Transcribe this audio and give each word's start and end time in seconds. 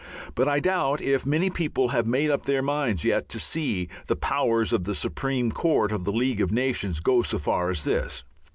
But 0.33 0.47
I 0.47 0.59
doubt 0.59 0.99
if 0.99 1.27
many 1.27 1.51
people 1.51 1.89
have 1.89 2.07
made 2.07 2.31
up 2.31 2.47
their 2.47 2.63
minds 2.63 3.05
yet 3.05 3.29
to 3.29 3.39
see 3.39 3.87
the 4.07 4.15
powers 4.15 4.73
of 4.73 4.81
the 4.85 4.95
Supreme 4.95 5.51
Court 5.51 5.91
of 5.91 6.05
the 6.05 6.11
League 6.11 6.41
of 6.41 6.51
Nations 6.51 7.01
go 7.01 7.21
so 7.21 7.37
far 7.37 7.69
as 7.69 7.83
this. 7.83 8.23